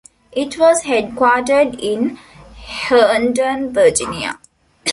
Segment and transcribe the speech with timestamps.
[0.31, 2.15] It was headquartered in
[2.55, 4.39] Herndon, Virginia.